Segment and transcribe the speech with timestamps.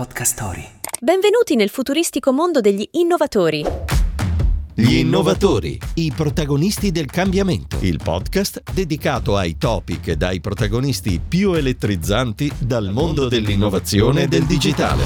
[0.00, 0.66] Podcast Story.
[0.98, 3.62] Benvenuti nel futuristico mondo degli innovatori.
[4.72, 7.76] Gli innovatori, i protagonisti del cambiamento.
[7.80, 14.46] Il podcast dedicato ai topic e ai protagonisti più elettrizzanti dal mondo dell'innovazione e del
[14.46, 15.04] digitale.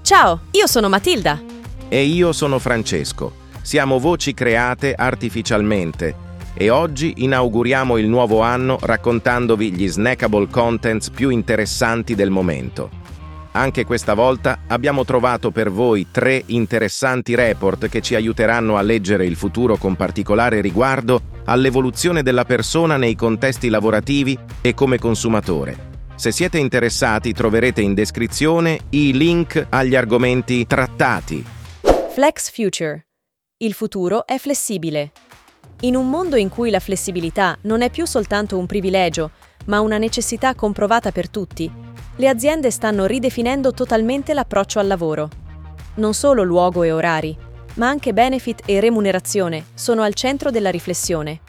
[0.00, 1.38] Ciao, io sono Matilda.
[1.86, 3.34] E io sono Francesco.
[3.60, 11.30] Siamo voci create artificialmente e oggi inauguriamo il nuovo anno raccontandovi gli snackable contents più
[11.30, 12.90] interessanti del momento.
[13.52, 19.26] Anche questa volta abbiamo trovato per voi tre interessanti report che ci aiuteranno a leggere
[19.26, 25.88] il futuro con particolare riguardo all'evoluzione della persona nei contesti lavorativi e come consumatore.
[26.14, 31.44] Se siete interessati troverete in descrizione i link agli argomenti trattati.
[32.12, 33.06] Flex Future.
[33.56, 35.12] Il futuro è flessibile.
[35.80, 39.30] In un mondo in cui la flessibilità non è più soltanto un privilegio,
[39.66, 41.70] ma una necessità comprovata per tutti,
[42.16, 45.28] le aziende stanno ridefinendo totalmente l'approccio al lavoro.
[45.94, 47.36] Non solo luogo e orari,
[47.74, 51.40] ma anche benefit e remunerazione sono al centro della riflessione.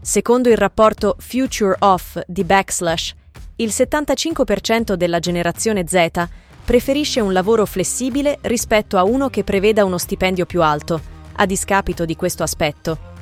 [0.00, 3.14] Secondo il rapporto Future Off di Backslash,
[3.56, 6.26] il 75% della generazione Z
[6.64, 11.00] preferisce un lavoro flessibile rispetto a uno che preveda uno stipendio più alto,
[11.36, 13.12] a discapito di questo aspetto.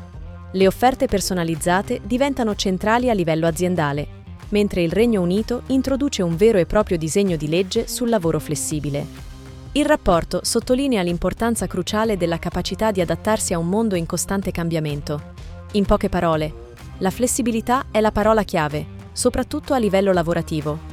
[0.55, 6.59] Le offerte personalizzate diventano centrali a livello aziendale, mentre il Regno Unito introduce un vero
[6.59, 9.31] e proprio disegno di legge sul lavoro flessibile.
[9.73, 15.33] Il rapporto sottolinea l'importanza cruciale della capacità di adattarsi a un mondo in costante cambiamento.
[15.73, 16.53] In poche parole,
[16.99, 20.91] la flessibilità è la parola chiave, soprattutto a livello lavorativo.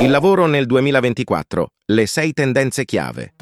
[0.00, 1.68] Il lavoro nel 2024.
[1.92, 3.33] Le sei tendenze chiave.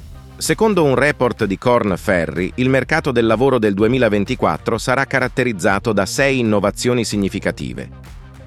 [0.42, 6.04] Secondo un report di Corn Ferry, il mercato del lavoro del 2024 sarà caratterizzato da
[6.04, 7.88] sei innovazioni significative.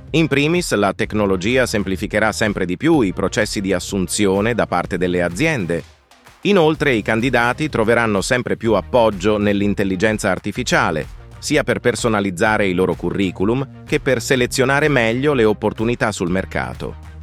[0.09, 5.21] In primis, la tecnologia semplificherà sempre di più i processi di assunzione da parte delle
[5.21, 5.81] aziende.
[6.41, 11.07] Inoltre, i candidati troveranno sempre più appoggio nell'intelligenza artificiale,
[11.39, 17.14] sia per personalizzare i loro curriculum che per selezionare meglio le opportunità sul mercato.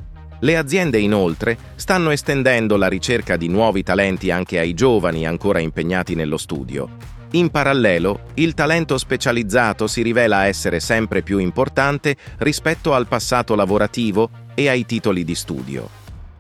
[0.43, 6.17] Le aziende inoltre stanno estendendo la ricerca di nuovi talenti anche ai giovani ancora impegnati
[6.17, 6.89] nello studio.
[7.33, 14.31] In parallelo, il talento specializzato si rivela essere sempre più importante rispetto al passato lavorativo
[14.55, 15.89] e ai titoli di studio.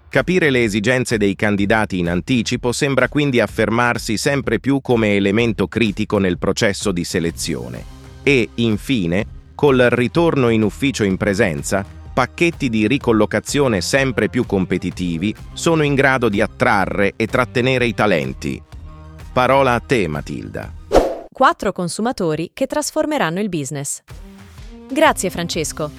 [0.09, 6.19] Capire le esigenze dei candidati in anticipo sembra quindi affermarsi sempre più come elemento critico
[6.19, 7.85] nel processo di selezione.
[8.25, 15.83] E, infine, col ritorno in ufficio in presenza, pacchetti di ricollocazione sempre più competitivi sono
[15.83, 18.62] in grado di attrarre e trattenere i talenti.
[19.33, 20.73] Parola a te, Matilda.
[21.33, 24.03] Quattro consumatori che trasformeranno il business.
[24.91, 25.91] Grazie Francesco.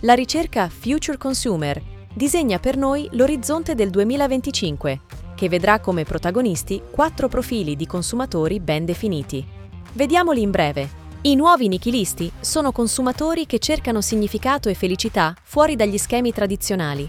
[0.00, 1.80] La ricerca Future Consumer
[2.14, 5.00] disegna per noi l'orizzonte del 2025,
[5.34, 9.46] che vedrà come protagonisti quattro profili di consumatori ben definiti.
[9.92, 11.01] Vediamoli in breve.
[11.24, 17.08] I nuovi nichilisti sono consumatori che cercano significato e felicità fuori dagli schemi tradizionali,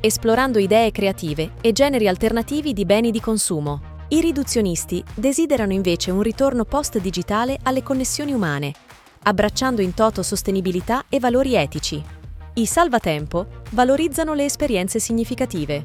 [0.00, 4.02] esplorando idee creative e generi alternativi di beni di consumo.
[4.08, 8.70] I riduzionisti desiderano invece un ritorno post-digitale alle connessioni umane,
[9.22, 12.04] abbracciando in toto sostenibilità e valori etici.
[12.52, 15.82] I salvatempo valorizzano le esperienze significative.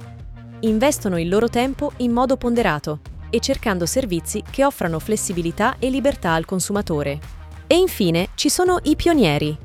[0.60, 6.34] Investono il loro tempo in modo ponderato e cercando servizi che offrano flessibilità e libertà
[6.34, 7.39] al consumatore.
[7.72, 9.56] E infine ci sono i pionieri,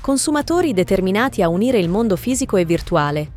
[0.00, 3.30] consumatori determinati a unire il mondo fisico e virtuale.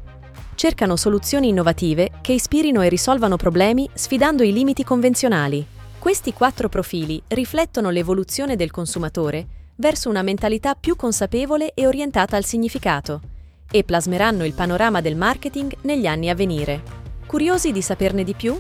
[0.56, 5.64] Cercano soluzioni innovative che ispirino e risolvano problemi sfidando i limiti convenzionali.
[6.00, 9.46] Questi quattro profili riflettono l'evoluzione del consumatore
[9.76, 13.22] verso una mentalità più consapevole e orientata al significato
[13.70, 16.82] e plasmeranno il panorama del marketing negli anni a venire.
[17.28, 18.60] Curiosi di saperne di più?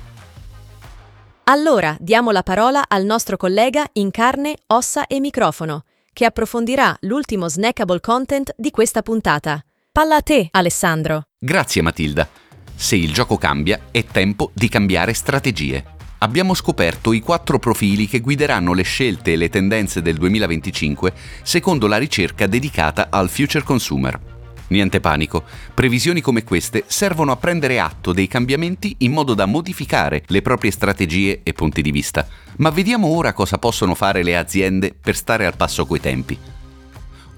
[1.49, 7.47] Allora diamo la parola al nostro collega in carne, ossa e microfono, che approfondirà l'ultimo
[7.47, 9.63] snackable content di questa puntata.
[9.89, 11.27] Palla a te, Alessandro.
[11.39, 12.27] Grazie Matilda.
[12.75, 15.95] Se il gioco cambia, è tempo di cambiare strategie.
[16.17, 21.13] Abbiamo scoperto i quattro profili che guideranno le scelte e le tendenze del 2025
[21.43, 24.36] secondo la ricerca dedicata al future consumer.
[24.69, 25.43] Niente panico,
[25.73, 30.71] previsioni come queste servono a prendere atto dei cambiamenti in modo da modificare le proprie
[30.71, 32.27] strategie e punti di vista.
[32.57, 36.37] Ma vediamo ora cosa possono fare le aziende per stare al passo coi tempi.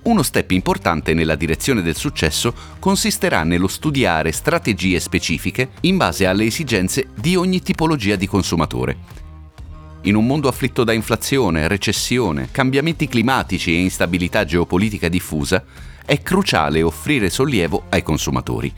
[0.02, 6.46] Uno step importante nella direzione del successo consisterà nello studiare strategie specifiche in base alle
[6.46, 9.28] esigenze di ogni tipologia di consumatore.
[10.04, 15.62] In un mondo afflitto da inflazione, recessione, cambiamenti climatici e instabilità geopolitica diffusa,
[16.06, 18.74] è cruciale offrire sollievo ai consumatori.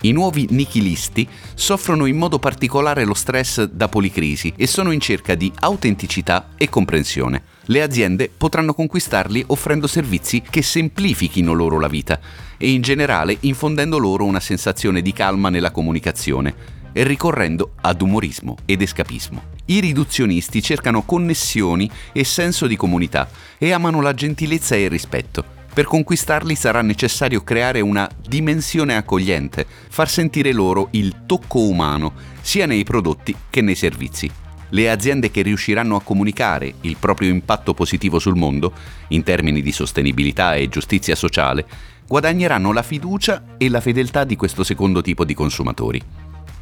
[0.00, 5.36] I nuovi nichilisti soffrono in modo particolare lo stress da policrisi e sono in cerca
[5.36, 7.44] di autenticità e comprensione.
[7.66, 12.18] Le aziende potranno conquistarli offrendo servizi che semplifichino loro la vita
[12.56, 18.82] e in generale infondendo loro una sensazione di calma nella comunicazione ricorrendo ad umorismo ed
[18.82, 19.50] escapismo.
[19.66, 23.28] I riduzionisti cercano connessioni e senso di comunità
[23.58, 25.60] e amano la gentilezza e il rispetto.
[25.72, 32.12] Per conquistarli sarà necessario creare una dimensione accogliente, far sentire loro il tocco umano,
[32.42, 34.30] sia nei prodotti che nei servizi.
[34.68, 38.72] Le aziende che riusciranno a comunicare il proprio impatto positivo sul mondo,
[39.08, 41.66] in termini di sostenibilità e giustizia sociale,
[42.06, 46.02] guadagneranno la fiducia e la fedeltà di questo secondo tipo di consumatori.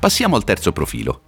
[0.00, 1.24] Passiamo al terzo profilo.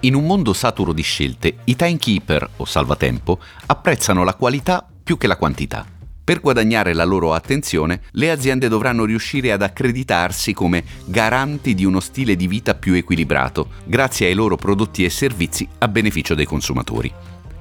[0.00, 5.26] In un mondo saturo di scelte, i timekeeper o salvatempo apprezzano la qualità più che
[5.26, 5.84] la quantità.
[6.22, 11.98] Per guadagnare la loro attenzione, le aziende dovranno riuscire ad accreditarsi come garanti di uno
[11.98, 17.12] stile di vita più equilibrato, grazie ai loro prodotti e servizi a beneficio dei consumatori.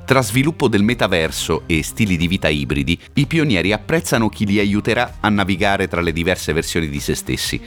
[0.06, 5.16] Tra sviluppo del metaverso e stili di vita ibridi, i pionieri apprezzano chi li aiuterà
[5.20, 7.60] a navigare tra le diverse versioni di se stessi,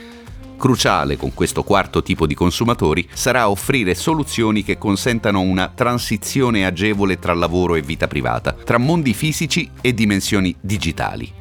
[0.59, 7.17] Cruciale con questo quarto tipo di consumatori sarà offrire soluzioni che consentano una transizione agevole
[7.17, 11.31] tra lavoro e vita privata, tra mondi fisici e dimensioni digitali.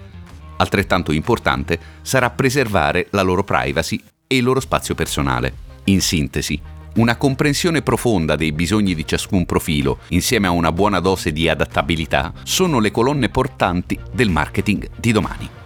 [0.59, 5.53] Altrettanto importante sarà preservare la loro privacy e il loro spazio personale.
[5.87, 6.61] In sintesi,
[6.95, 12.33] una comprensione profonda dei bisogni di ciascun profilo, insieme a una buona dose di adattabilità,
[12.45, 15.58] sono le colonne portanti del marketing di domani.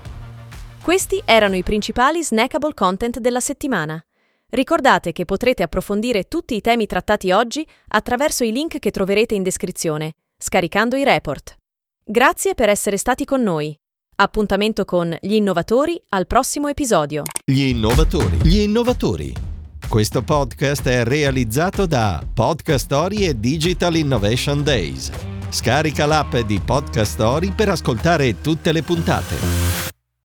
[0.83, 4.05] Questi erano i principali snackable content della settimana.
[4.51, 9.45] Ricordate che potrete approfondire tutti i temi trattati oggi attraverso i link che troverete in
[9.45, 11.55] descrizione, scaricando i report.
[12.05, 13.79] Grazie per essere stati con noi.
[14.17, 17.23] Appuntamento con gli innovatori al prossimo episodio.
[17.45, 18.39] Gli innovatori.
[18.43, 19.33] Gli innovatori.
[19.89, 25.13] Questo podcast è realizzato da Podcast Story e Digital Innovation Days.
[25.49, 29.82] Scarica l'app di Podcast Story per ascoltare tutte le puntate.